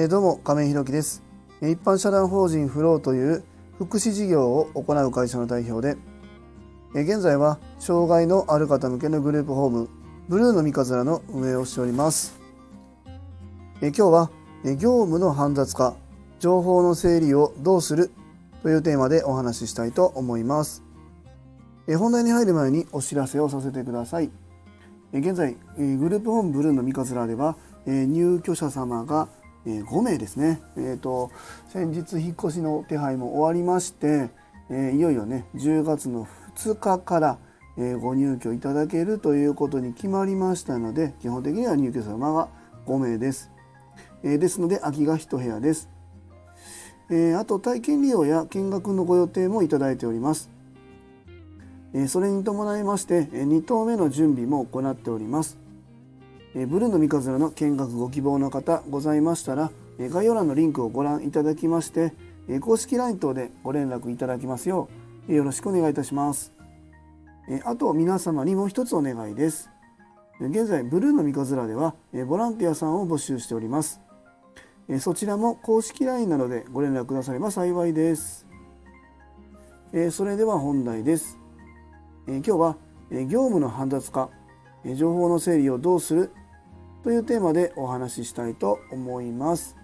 [0.00, 1.22] えー、どうも亀井弘樹です。
[1.60, 3.44] 一般社団法人フローという
[3.76, 5.98] 福祉事業を行う会社の代表で
[6.96, 9.90] え現在は障害のある方向けのグループホーム
[10.26, 12.40] ブルーの三日面の運営をしております。
[13.82, 14.30] え今日は
[14.64, 15.94] え業務の煩雑化
[16.38, 18.10] 情報の整理をどうする
[18.62, 20.82] というテーマでお話ししたいと思います。
[21.86, 24.30] え本題に入る前にお知らせをさせてください。
[25.12, 29.28] 現在グループホームブルーの三日面では入居者様が
[29.66, 31.30] え5名ですね、えーと、
[31.68, 34.30] 先日引っ越しの手配も終わりまして、
[34.70, 37.38] えいよいよね10月の2日から、
[37.76, 42.48] えご入居いただけるということに決まりましたので基本的には入居様が
[42.86, 43.50] 5名です、
[44.22, 45.90] えですので空きが1部屋です、
[47.10, 50.50] えあと体験利用や見学のご予定もいただいております。
[52.06, 55.58] それに伴いまして2棟目の準備も行っております。
[56.54, 59.70] ブルーの三日面の見学ご希望の方ございましたら
[60.00, 62.12] 概要欄のリンクをご覧いただきまして
[62.60, 64.88] 公式 LINE 等でご連絡いただきますよ
[65.28, 66.52] うよろしくお願いいたします。
[67.64, 69.70] あと皆様にもう一つお願いです。
[70.40, 71.94] 現在ブルーの三日面では
[72.26, 74.00] ボランティアさんを募集しております。
[74.98, 78.48] そちらも公式 LINE などでご連絡くだされば幸いです。
[80.10, 81.38] それでは本題です。
[82.26, 82.76] 今日は
[83.10, 84.30] 業務の煩雑化
[84.84, 86.32] 情報の整理をどうする？
[87.02, 89.76] というテーマでお話ししたいと思います。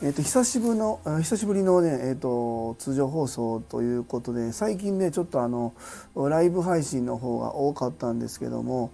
[0.00, 5.74] えーと、久しぶりの久しぶりのね、えーと、通常放送ということで最近ねちょっとあの
[6.14, 8.92] ライブ配信の方が多かったんですけども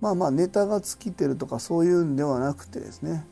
[0.00, 3.26] まあまあネタが尽きてるとかそういうんではなくてですね、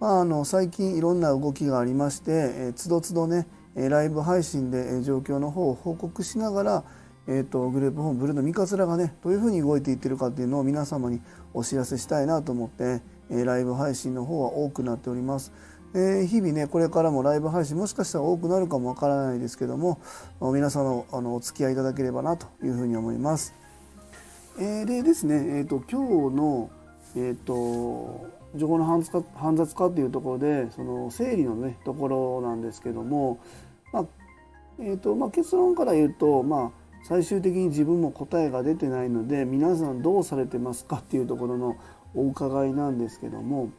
[0.00, 6.84] まあ、あの最近いろんな動きがありまして、つどつどねライブ配信で状況の方を報告しながら
[7.26, 11.20] えーと、グループホームブルーの三日面がねどういうふうに動いていってるかっていうのを皆様に
[11.54, 15.52] お知らせしたいなと思って、えー、ライブ配信の方は多くなっております。
[15.94, 20.00] えー、日々ねこれからもライブ配信もしかしたら多くなるかもわからないですけども
[20.40, 23.54] 皆様のあのお付き合いいただければなというふうに思います。
[24.58, 26.70] えー、でですね、えーと、今日の、
[27.16, 33.40] えーと、情報の煩雑化煩雑化っていうところでその整理のねところなんですけども、
[33.92, 34.04] まあ
[34.78, 41.76] えーとまあ、結論から言うとまあ最終的に自分も答えが出てないので皆さんどうされてますかっていうところの
[42.14, 43.70] お伺いなんですけども。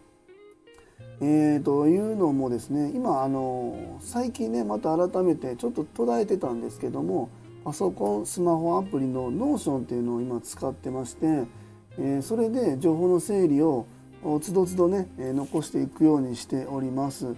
[1.22, 7.30] えー、というのもですね今あの最近ねまた改めてちょっと途絶えてたんですけども
[7.64, 11.46] パソコンスマホアプリの Notion っていうのを今使ってまして、
[11.98, 13.88] え、それで情報の整理を
[14.42, 17.36] つどつどね、え、残していくようにしております。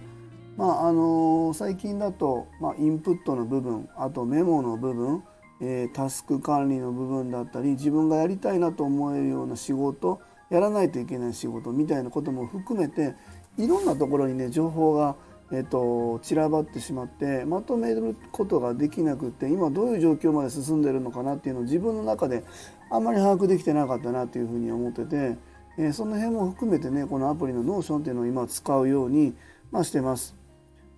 [0.58, 5.22] まああの最近だと、ま、インプットの部分あとメモの部分
[5.60, 10.20] えー、タスク管理の部分だったり自分がやりたいなと思えるような仕事
[10.50, 13.14] やらないといけない仕事みたいなことも含めて
[13.58, 15.16] いろんなところにね情報が、
[15.52, 22.44] えーと、散らばってしまってまとめることができなくって今どういう状況まで進んでるのかなっていうのを自分の中で
[22.90, 25.36] あんまり把握できてなかったなというふうに思ってて、
[25.76, 29.34] えー、その辺も含めてねこのアプリの Notion っていうのを今使うように、
[29.70, 30.36] まあ、してます。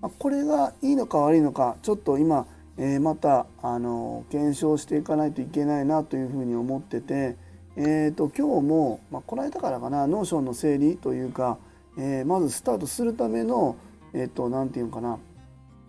[0.00, 2.46] まあ、これがいいのか悪いのかちょっと今
[2.82, 7.36] えー、またあの検証していかないといけないなというふうに思ってて、
[7.76, 11.58] えーと、今日も、まあ、この間からかな Notion の整理というか、
[11.98, 13.76] えー、まずスタートするための
[14.14, 15.18] 何、えーと、て言うかな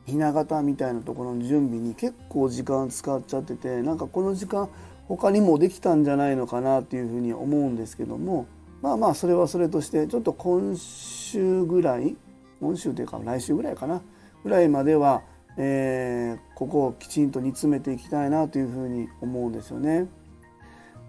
[0.05, 4.69] ひな形みたいなところの準備に結構時間使っちゃっててなんかこの時間
[5.07, 8.47] 他にもできたんじゃないのかなっていうふうに思うんですけども
[8.81, 12.17] まあまあそれはそれとしてちょっと今週ぐらい
[12.59, 14.01] 今週というか来週ぐらいかな
[14.43, 15.21] ぐらいまでは
[15.57, 20.07] えー、ここをきちんと煮詰めていきたいなというふうに思うんですよね。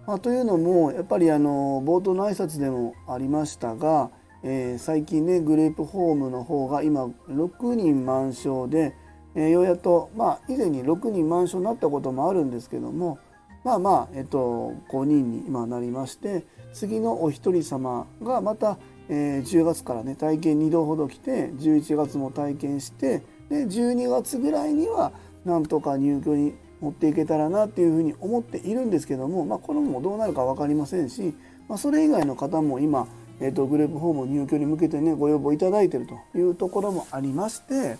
[0.05, 4.11] まあ、というのもやっぱりあの冒頭の挨拶でもありましたが、
[4.43, 8.95] えー、最近ねグループホームの方が今6人満床で、
[9.33, 13.17] えー、ようやっとまあ以前に6人満床になったこともあるんですけども
[13.63, 18.77] まあまあ、えっと、5人に今なりまして次のお一人様がまた、
[19.15, 25.11] えー、10月からね体験2度ほど来て11月も体験してで12月ぐらいには
[25.45, 31.35] なんとか入居に持っていけたらなっていうふうに思っているんですけども、まあ、これもどうなるか分かりませんし、
[31.69, 33.07] まあ、それ以外の方も今、
[33.39, 37.97] えー、とグループホーム入居に向けてねご要望いただいているというところもありまして、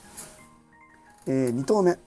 [1.28, 1.98] えー、2棟目、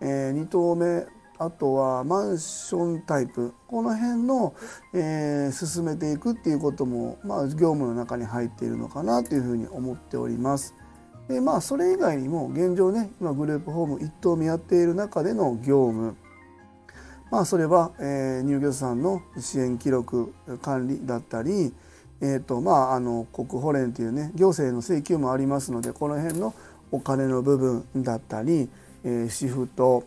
[0.00, 1.06] えー、2棟目
[1.38, 4.54] あとはマンションタイプこの辺の、
[4.92, 10.74] えー、進めていくっていうことも、まあ、業務の中に入っているのかなというふうに思っております。
[11.28, 16.16] でまあそれ以外にも現状ね今グループホーム1棟目やっている中での業務
[17.30, 20.32] まあそれは、えー、入居者さんの支援記録
[20.62, 21.74] 管理だったり、
[22.22, 26.54] えーとまあ、あの国保連というね行政の請求もありますのでこの辺の
[26.90, 28.70] お金の部分だったり、
[29.04, 30.04] えー、シフト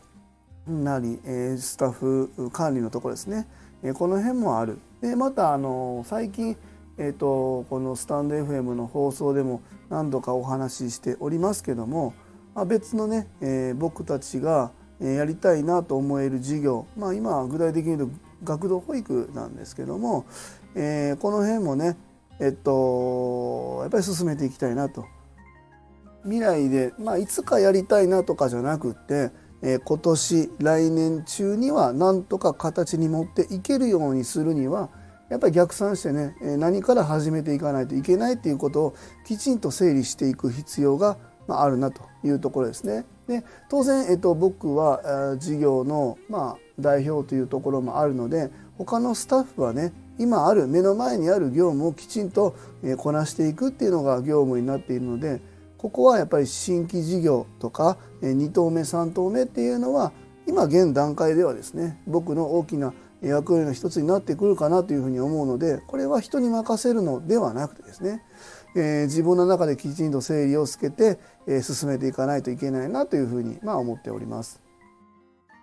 [0.67, 3.47] なり、えー、スタッフ管理のところですね、
[3.83, 4.79] えー、この辺もある。
[5.01, 6.55] でまたあの最近、
[6.97, 12.13] えーと、このスタンド FM の放送でも何度かお話ししておりますけども、
[12.53, 20.25] まあ、別のね、えー、僕たちがやりたいなと思える事業、まあ、今具体的に言うと学童保育なんですけども、
[20.75, 21.97] えー、この辺もね
[22.39, 25.05] えっとやっぱり進めていきたいなと。
[26.23, 29.31] 未来で、まあ、いつかやりたいなとかじゃなくって、
[29.61, 34.89] え、今年来年中にはなんとか形に持っていけるようにするには
[35.29, 41.17] やっぱり逆算してね何から始めていかないといけないっていうことをきちんと整理していく必要が
[41.47, 43.05] あるなというところですね。
[43.27, 52.55] で当然、えっと、僕は事業の、まあ、代表というところもあるので他のスタッフはね今ある目の前にある業務をきちんと
[52.97, 55.41] こなしていくっていうのが業務になっているので
[55.81, 60.11] ここはやっぱり新規事業とか2投目3投目っていうのは
[60.45, 62.93] 今現段階ではですね僕の大きな
[63.23, 68.23] 役割の一つになってくるかなというふうに思うのでこれは人に任せるのではなくてですね、
[68.75, 71.17] えー、自分の中できちんと整理をつけて、
[71.47, 74.61] えー、進めていかないといけないなというふうにまあ思っております。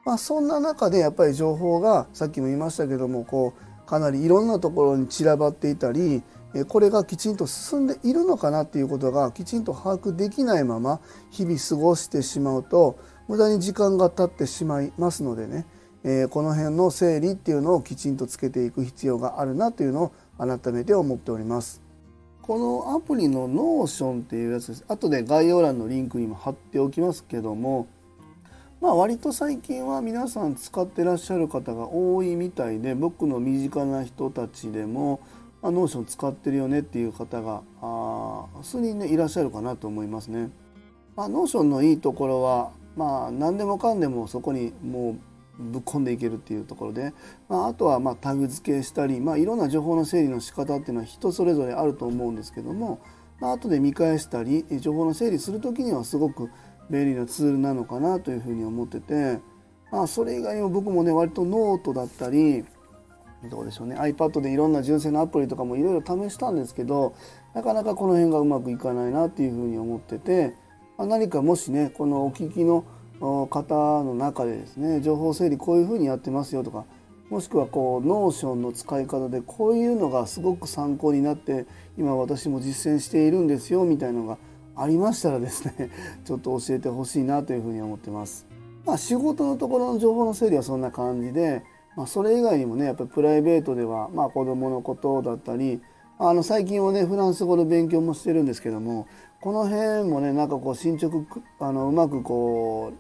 [0.05, 6.23] まあ、そんな中でやっぱり情報がさっきも言いましたけどもこうかなりいろんなところに散らばっていたり
[6.69, 11.01] これがきちんと進んでいるのかなっていうことがきちんと把握できないまま
[11.31, 12.99] 日々過ごしてしまうと
[13.29, 15.67] 無駄に時間が経ってしまいますのでね
[16.05, 21.83] え、この辺の整理っていうのをきちんとつけていく必要があるなというのを改めて思っております。
[22.41, 24.85] このアプリの Notion っていうやつです。
[24.89, 27.89] 後で概要欄のリンクにも貼っておきますけども、
[28.81, 35.21] まあ割と最近は皆さん使ってらっしゃる方が多いみたいで、僕の身近な人たちでも、
[35.63, 40.51] まあ、Notion 使ってるよねっていう方があ数人ねいらっしゃるかなと思いますね。
[41.17, 45.17] まあ、Notion のいいところは、まあ何でもかんでもそこにも
[45.59, 47.13] うぶっ込んでいけるっていうところで、
[47.49, 53.01] まあ、あとはまタグ付けしたり、まあ、いろんな情報の整理の仕方っていうのは人それぞれあると思うんですけども、
[53.41, 56.51] まあ後で見返したり情報の整理する時にはすごく
[56.91, 59.41] 便利なツールなのかなというふうに思ってて、
[59.91, 62.65] まあ、それ以外にも僕もね割とノートだったり
[63.45, 67.15] どうでしょうね iPad でいろんな純正のアプリとかもいろいろ試したんですけど
[67.55, 70.55] なかなかこの辺がうまくいかないなっていうふうに思ってて、
[70.97, 72.85] ま、何かもしねこのお聞きの
[73.21, 76.85] 方の中でですね情報整理こういうふうにやってますよとか
[77.31, 81.67] もしくはこう Notion の使い方でこういうのがすごく参考になって
[81.99, 84.39] 今私も実践しているんですよみたいなのが
[84.77, 85.91] ありましたらですね
[86.25, 88.47] ちょっと教えてほしいなというふうに思ってます。
[88.87, 91.63] まあ、仕事のところの情報の整理はそんな感じで、
[91.99, 95.83] まあ、それ以外にもねやっぱりプライベートでは、まあ、子どものことだったり
[96.17, 99.09] あの最近はねフランス語の勉強もしてるんですけども
[99.41, 101.27] この辺もねなんかこう進捗
[101.59, 102.93] あのうまくこ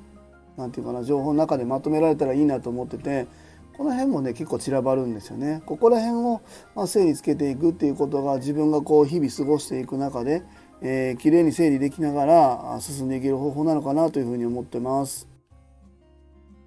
[0.56, 3.28] う何て言うかな情報の中でまとめられたらいいなと思ってて
[3.76, 5.62] この辺もね結構散らばるんですよね。
[5.64, 6.40] ここら辺を、
[6.74, 10.42] まあ、整理つけていくっていうことが自分がこう日々過ごしていく中で、
[10.82, 15.28] えー、きれいに整理できながら進んでいける方法なのかなというふうに思ってます。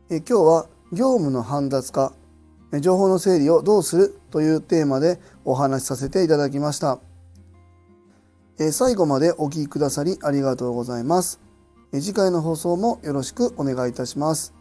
[0.10, 2.14] え今日は業務の煩雑化
[2.80, 7.00] 情報の整理をどうするというテーマでお話しさせていただきました。
[8.60, 11.42] え最後までお聴きくださりありがとうございます。
[11.94, 14.54] 次回の放送もよろしくお願いいたします。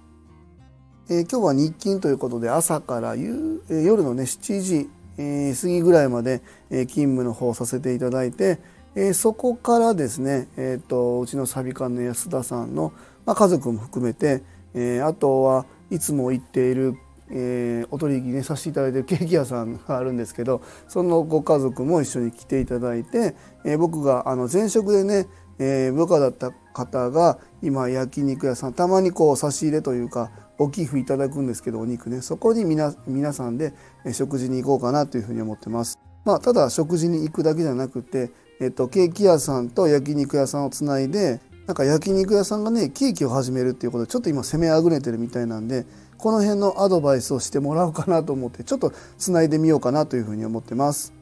[1.08, 6.40] え今日は日勤ということで朝から夕、え夜のね7時、え過ぎぐらいまで、
[6.70, 8.58] え勤務の方させていただいて、
[8.94, 12.92] えそこからですね、えーと、うちのサビ館の安田さんの、
[13.26, 14.42] まあ、家族も含めて、
[14.74, 16.94] えあとはいつも行っている
[17.32, 23.34] えー、お取引ねさせていただいてるケーキ屋さんがあるんですけどそのご家族も一緒に来ていただいて、
[23.64, 25.26] えー、僕があの前職でね、
[25.58, 33.72] えー、部下だった方が今焼肉屋さんたまにこう差し入れというかお寄付いただくんですけどお肉ねそこに皆皆さんで
[34.12, 35.98] 食事に行こうかなというふうに思ってます。
[36.24, 41.40] まあ、ただ食事に行くだけじゃなくて、えっと、ケーキ屋さんと焼肉屋さんをつないで
[41.70, 45.86] なんか焼肉屋さんがねケーキを始めるっていうことでちょっと今攻めあぐねてるみたいなんで
[46.18, 51.12] この辺のアドバイスをしてもらおうかなと思ってちょっとつないでみようかなというふうに思ってます。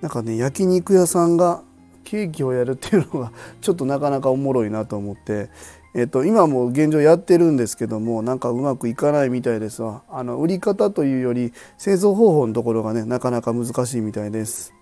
[0.00, 1.62] なんかね焼肉屋さんが
[2.02, 5.50] ケーキをやるっていうのが ちょっとなかなかおもろいなと思って、
[5.94, 10.02] えっと、今も現状やってるんですけどもなんかうまくいかないみたいですわ。
[10.08, 14.72] あの売り方というより製造方法のところがねなかなか難しいみたいです。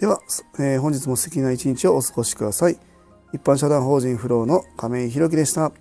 [0.00, 0.18] では、
[0.58, 2.93] えー、本日も素敵な一日をお過ごしください。
[3.34, 5.72] 一般社団法人フローの亀井宏樹でした。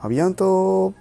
[0.00, 0.94] アビアント